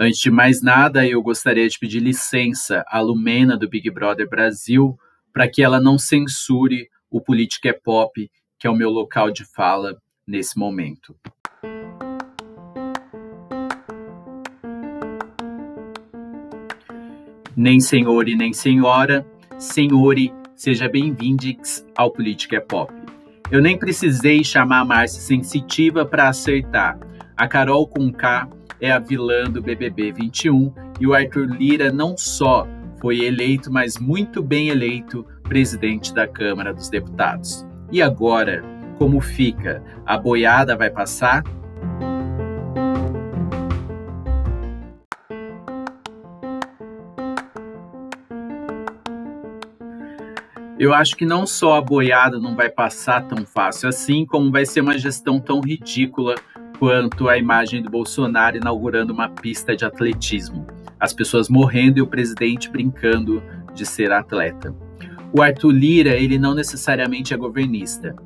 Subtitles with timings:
[0.00, 4.96] Antes de mais nada, eu gostaria de pedir licença à Lumena do Big Brother Brasil
[5.32, 8.30] para que ela não censure o Política é Pop,
[8.60, 11.16] que é o meu local de fala nesse momento.
[17.56, 19.26] Nem senhor e nem senhora,
[19.58, 22.94] senhore, seja bem-vindos ao Política é Pop.
[23.50, 27.00] Eu nem precisei chamar a Márcia Sensitiva para acertar.
[27.38, 28.48] A Carol com K
[28.80, 32.66] é a vilã do BBB 21 e o Arthur Lira não só
[33.00, 37.64] foi eleito, mas muito bem eleito presidente da Câmara dos Deputados.
[37.92, 38.64] E agora,
[38.98, 39.80] como fica?
[40.04, 41.44] A boiada vai passar?
[50.76, 54.66] Eu acho que não só a boiada não vai passar tão fácil assim, como vai
[54.66, 56.34] ser uma gestão tão ridícula
[56.78, 60.66] quanto a imagem do Bolsonaro inaugurando uma pista de atletismo.
[60.98, 63.42] As pessoas morrendo e o presidente brincando
[63.74, 64.74] de ser atleta.
[65.32, 68.16] O Arthur Lira, ele não necessariamente é governista.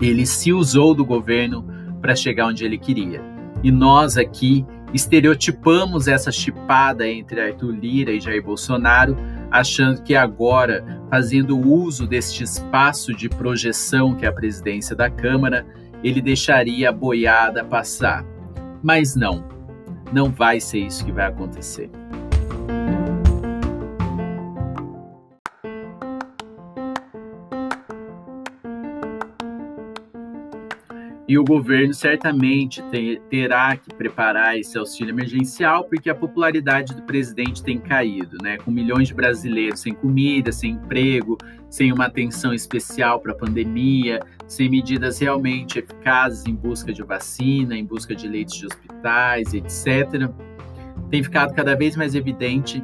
[0.00, 1.66] Ele se usou do governo
[2.00, 3.22] para chegar onde ele queria.
[3.62, 9.16] E nós aqui estereotipamos essa chipada entre Arthur Lira e Jair Bolsonaro,
[9.50, 15.66] achando que agora, fazendo uso deste espaço de projeção que é a presidência da Câmara,
[16.02, 18.24] ele deixaria a boiada passar.
[18.82, 19.44] Mas não,
[20.12, 21.90] não vai ser isso que vai acontecer.
[31.28, 32.80] E o governo certamente
[33.28, 38.58] terá que preparar esse auxílio emergencial, porque a popularidade do presidente tem caído, né?
[38.58, 41.36] Com milhões de brasileiros sem comida, sem emprego,
[41.68, 47.76] sem uma atenção especial para a pandemia, sem medidas realmente eficazes em busca de vacina,
[47.76, 50.30] em busca de leitos de hospitais, etc.
[51.10, 52.82] Tem ficado cada vez mais evidente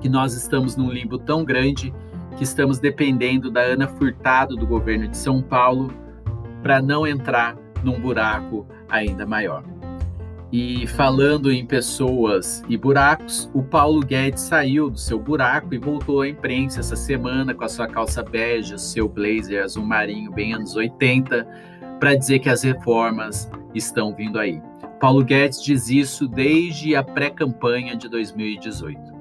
[0.00, 1.92] que nós estamos num limbo tão grande
[2.36, 5.90] que estamos dependendo da Ana Furtado do governo de São Paulo
[6.62, 9.64] para não entrar num buraco ainda maior.
[10.52, 16.20] E falando em pessoas e buracos, o Paulo Guedes saiu do seu buraco e voltou
[16.20, 20.54] à imprensa essa semana com a sua calça bege, o seu blazer azul marinho bem
[20.54, 21.46] anos 80,
[21.98, 24.62] para dizer que as reformas estão vindo aí.
[25.00, 29.16] Paulo Guedes diz isso desde a pré-campanha de 2018.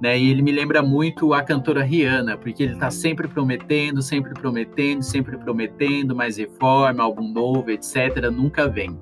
[0.00, 0.18] Né?
[0.18, 5.02] E ele me lembra muito a cantora Rihanna, porque ele está sempre prometendo, sempre prometendo,
[5.02, 8.30] sempre prometendo mais reforma, álbum novo, etc.
[8.32, 8.98] Nunca vem.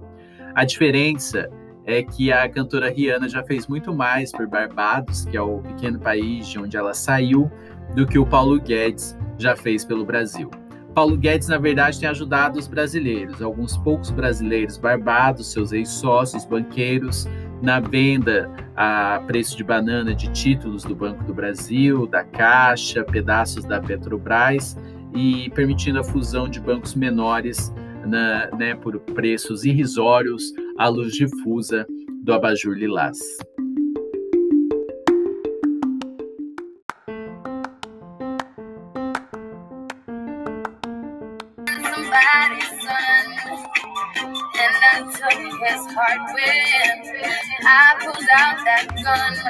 [0.54, 1.48] A diferença
[1.88, 5.98] é que a cantora Rihanna já fez muito mais por Barbados, que é o pequeno
[5.98, 7.50] país de onde ela saiu,
[7.96, 10.50] do que o Paulo Guedes já fez pelo Brasil.
[10.94, 17.26] Paulo Guedes, na verdade, tem ajudado os brasileiros, alguns poucos brasileiros barbados, seus ex-sócios, banqueiros,
[17.62, 23.64] na venda a preço de banana de títulos do Banco do Brasil, da Caixa, pedaços
[23.64, 24.76] da Petrobras
[25.14, 27.72] e permitindo a fusão de bancos menores
[28.04, 31.84] na, né, por preços irrisórios à luz difusa
[32.22, 33.18] do abajur lilás.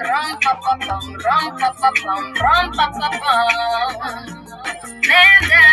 [0.09, 4.39] rum pa pa bum, rum pa pa bum.
[5.09, 5.68] Man down,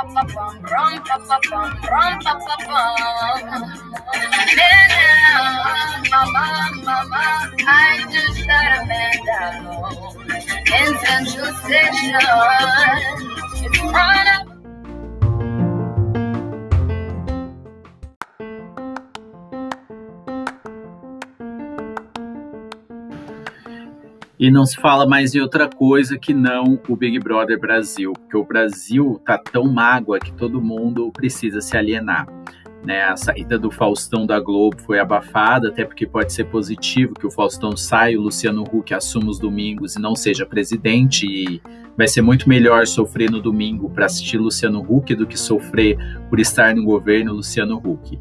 [0.00, 3.64] pa pa bum, rum pa pa bum.
[6.10, 6.46] Mama,
[6.84, 7.24] mama,
[7.68, 9.54] I just shot a man down
[10.78, 12.16] in Central Station.
[13.62, 14.39] It's front
[24.40, 28.38] e não se fala mais em outra coisa que não o Big Brother Brasil, porque
[28.38, 32.26] o Brasil tá tão mágoa que todo mundo precisa se alienar.
[32.82, 37.26] Né, a saída do Faustão da Globo foi abafada, até porque pode ser positivo que
[37.26, 41.26] o Faustão saia, o Luciano Huck assuma os domingos e não seja presidente.
[41.26, 41.60] E
[41.94, 45.98] vai ser muito melhor sofrer no domingo para assistir Luciano Huck do que sofrer
[46.30, 48.18] por estar no governo Luciano Huck.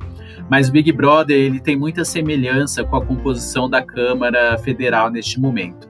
[0.50, 5.40] Mas o Big Brother ele tem muita semelhança com a composição da Câmara Federal neste
[5.40, 5.88] momento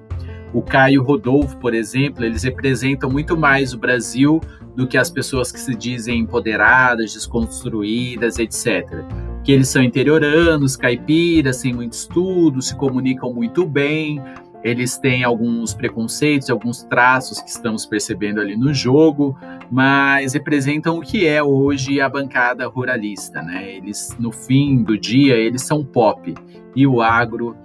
[0.53, 4.41] o Caio Rodolfo, por exemplo, eles representam muito mais o Brasil
[4.75, 9.03] do que as pessoas que se dizem empoderadas, desconstruídas, etc.
[9.43, 14.21] Que eles são interioranos, caipiras, sem muito estudo, se comunicam muito bem,
[14.63, 19.37] eles têm alguns preconceitos, alguns traços que estamos percebendo ali no jogo,
[19.71, 23.77] mas representam o que é hoje a bancada ruralista, né?
[23.77, 26.33] Eles, no fim do dia, eles são pop
[26.75, 27.55] e o agro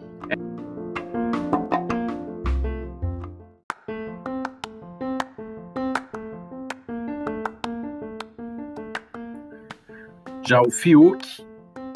[10.46, 11.26] Já o Fiuk,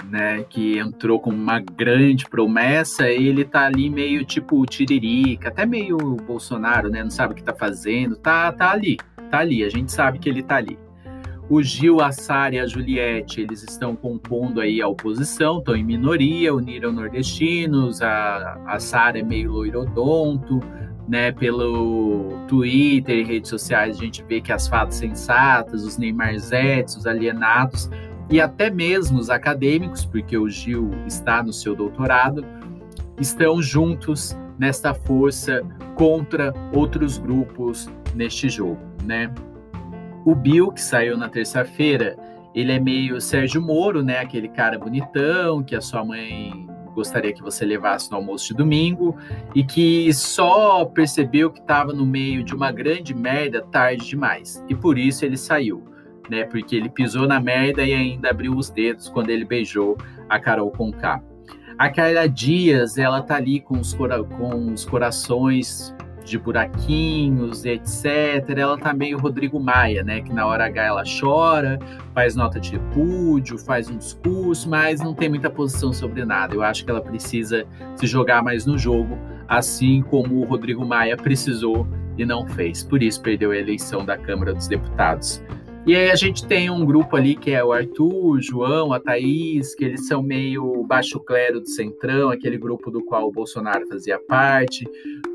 [0.09, 5.99] né, que entrou com uma grande promessa, ele tá ali meio tipo tiririca, até meio
[5.99, 8.97] Bolsonaro, né, não sabe o que tá fazendo, tá, tá ali,
[9.31, 10.79] tá ali, a gente sabe que ele tá ali.
[11.51, 15.85] O Gil, a Sara e a Juliette, eles estão compondo aí a oposição, estão em
[15.85, 20.61] minoria, uniram nordestinos, a, a Sara é meio loirodonto,
[21.07, 26.97] né, pelo Twitter e redes sociais a gente vê que as fadas sensatas, os Neymarzetes,
[26.97, 27.91] os alienados
[28.31, 32.45] e até mesmo os acadêmicos, porque o Gil está no seu doutorado,
[33.19, 35.63] estão juntos nesta força
[35.95, 39.33] contra outros grupos neste jogo, né?
[40.25, 42.17] O Bill, que saiu na terça-feira,
[42.55, 44.19] ele é meio Sérgio Moro, né?
[44.19, 49.17] Aquele cara bonitão que a sua mãe gostaria que você levasse no almoço de domingo
[49.55, 54.63] e que só percebeu que estava no meio de uma grande merda tarde demais.
[54.69, 55.85] E por isso ele saiu,
[56.31, 56.45] né?
[56.45, 59.97] Porque ele pisou na merda e ainda abriu os dedos quando ele beijou
[60.29, 61.23] a Carol Conká.
[61.79, 65.95] A Carla Dias, ela tá ali com os, cora com os corações
[66.29, 68.05] de buraquinhos, etc.
[68.57, 70.21] Ela tá meio Rodrigo Maia, né?
[70.21, 71.79] Que na hora H ela chora,
[72.15, 76.55] faz nota de repúdio, faz um discurso, mas não tem muita posição sobre nada.
[76.55, 77.67] Eu acho que ela precisa
[77.97, 79.17] se jogar mais no jogo,
[79.47, 81.87] assim como o Rodrigo Maia precisou
[82.17, 82.83] e não fez.
[82.83, 85.43] Por isso perdeu a eleição da Câmara dos Deputados.
[85.87, 89.01] E aí a gente tem um grupo ali que é o Arthur, o João, a
[89.01, 93.87] Thaís, que eles são meio baixo clero do Centrão, aquele grupo do qual o Bolsonaro
[93.89, 94.87] fazia parte,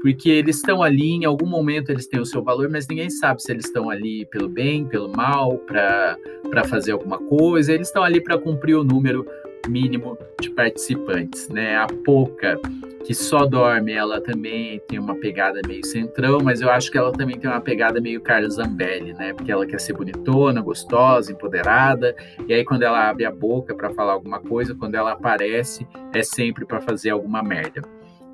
[0.02, 3.42] porque eles estão ali, em algum momento eles têm o seu valor, mas ninguém sabe
[3.42, 8.22] se eles estão ali pelo bem, pelo mal, para fazer alguma coisa, eles estão ali
[8.22, 9.26] para cumprir o número
[9.68, 11.78] mínimo de participantes, né?
[11.78, 12.60] A pouca
[13.04, 17.12] que só dorme, ela também tem uma pegada meio centrão, mas eu acho que ela
[17.12, 19.34] também tem uma pegada meio Carlos Zambelli, né?
[19.34, 22.16] Porque ela quer ser bonitona, gostosa, empoderada,
[22.48, 26.24] e aí quando ela abre a boca para falar alguma coisa, quando ela aparece, é
[26.24, 27.82] sempre para fazer alguma merda.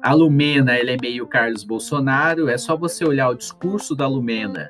[0.02, 4.70] A Lumena, ela é meio Carlos Bolsonaro, é só você olhar o discurso da Lumena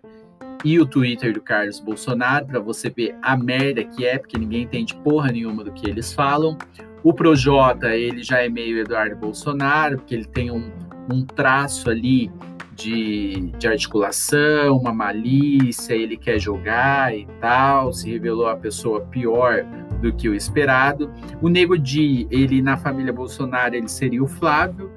[0.64, 4.64] e o Twitter do Carlos Bolsonaro para você ver a merda que é, porque ninguém
[4.64, 6.58] entende porra nenhuma do que eles falam.
[7.04, 10.70] O Projota, ele já é meio Eduardo Bolsonaro, porque ele tem um,
[11.12, 12.30] um traço ali
[12.76, 19.66] de, de, articulação, uma malícia, ele quer jogar e tal, se revelou a pessoa pior
[20.02, 21.12] do que o esperado.
[21.42, 24.92] O Nego Di, ele na família Bolsonaro, ele seria o Flávio,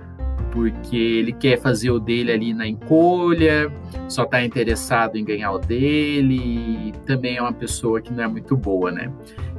[0.53, 3.73] porque ele quer fazer o dele ali na encolha,
[4.07, 8.29] só está interessado em ganhar o dele, e também é uma pessoa que não é
[8.29, 9.11] muito boa, né?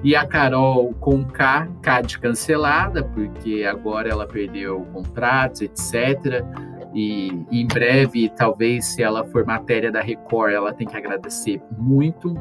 [0.04, 6.44] E a Carol com K, K de cancelada, porque agora ela perdeu contratos, etc.
[6.94, 12.36] E, em breve, talvez, se ela for matéria da Record, ela tem que agradecer muito.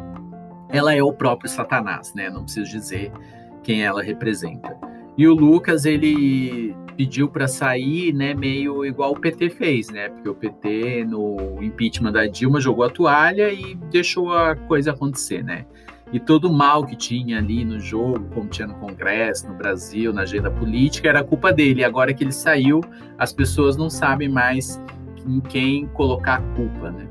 [0.69, 2.29] Ela é o próprio Satanás, né?
[2.29, 3.11] Não preciso dizer
[3.63, 4.77] quem ela representa.
[5.17, 10.09] E o Lucas, ele pediu para sair, né, meio igual o PT fez, né?
[10.09, 15.43] Porque o PT no impeachment da Dilma jogou a toalha e deixou a coisa acontecer,
[15.43, 15.67] né?
[16.13, 20.13] E todo o mal que tinha ali no jogo, como tinha no Congresso, no Brasil,
[20.13, 21.83] na agenda política, era culpa dele.
[21.83, 22.81] Agora que ele saiu,
[23.19, 24.81] as pessoas não sabem mais
[25.27, 27.09] em quem colocar a culpa, né?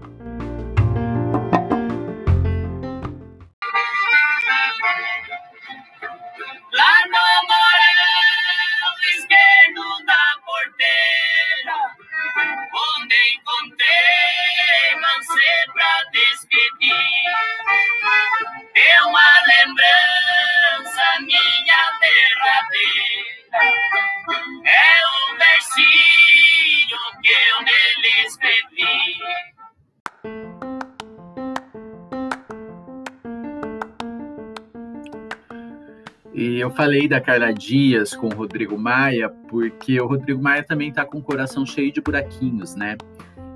[36.44, 41.06] Eu falei da Carla Dias com o Rodrigo Maia, porque o Rodrigo Maia também está
[41.06, 42.98] com o coração cheio de buraquinhos, né?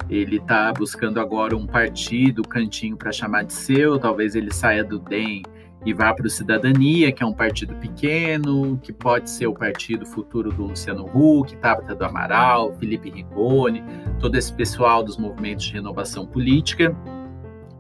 [0.09, 4.99] Ele está buscando agora um partido, cantinho para chamar de seu, talvez ele saia do
[4.99, 5.41] DEM
[5.85, 10.05] e vá para o Cidadania, que é um partido pequeno, que pode ser o partido
[10.05, 13.83] futuro do Luciano Huck, Tabata do Amaral, Felipe Rigoni,
[14.19, 16.95] todo esse pessoal dos movimentos de renovação política.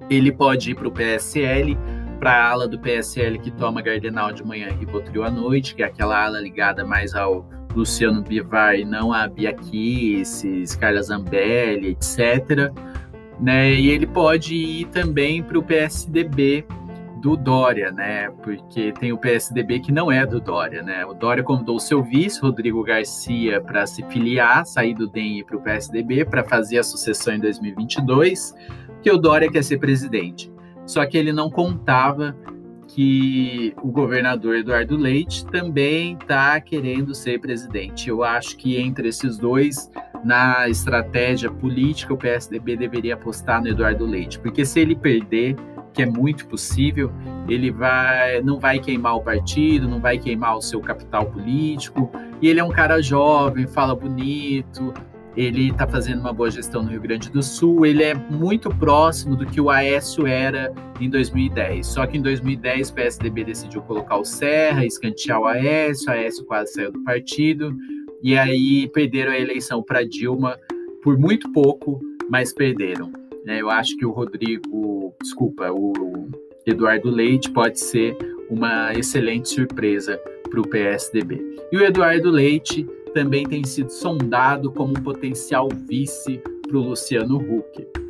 [0.09, 1.75] Ele pode ir para o PSL,
[2.15, 5.83] para a ala do PSL que toma Gardenal de manhã e Rivotril à noite, que
[5.83, 11.89] é aquela ala ligada mais ao Luciano Bivar e não a Bia Kicis, Carla Zambelli,
[11.89, 12.71] etc.
[13.39, 13.73] Né?
[13.73, 16.65] E ele pode ir também para o PSDB
[17.21, 18.29] do Dória, né?
[18.43, 21.03] Porque tem o PSDB que não é do Dória, né?
[21.05, 25.57] O Dória convidou o seu vice, Rodrigo Garcia, para se filiar, sair do DEM para
[25.57, 28.53] o PSDB para fazer a sucessão em 2022,
[28.87, 30.54] porque o Dória quer ser presidente.
[30.85, 32.35] Só que ele não contava
[32.87, 38.09] que o governador Eduardo Leite também está querendo ser presidente.
[38.09, 39.89] Eu acho que entre esses dois,
[40.23, 45.55] na estratégia política, o PSDB deveria apostar no Eduardo Leite, porque se ele perder,
[45.93, 47.11] que é muito possível,
[47.47, 52.11] ele vai, não vai queimar o partido, não vai queimar o seu capital político.
[52.41, 54.93] E ele é um cara jovem, fala bonito,
[55.35, 59.35] ele está fazendo uma boa gestão no Rio Grande do Sul, ele é muito próximo
[59.35, 61.85] do que o Aécio era em 2010.
[61.85, 66.45] Só que em 2010 o PSDB decidiu colocar o Serra, escantear o Aécio, o Aécio
[66.45, 67.75] quase saiu do partido,
[68.23, 70.57] e aí perderam a eleição para Dilma
[71.03, 71.99] por muito pouco,
[72.29, 73.11] mas perderam.
[73.45, 73.61] Né?
[73.61, 75.93] Eu acho que o Rodrigo, desculpa, o
[76.65, 78.17] Eduardo Leite pode ser
[78.49, 81.41] uma excelente surpresa para o PSDB.
[81.71, 87.37] E o Eduardo Leite também tem sido sondado como um potencial vice para o Luciano
[87.37, 88.04] Huck.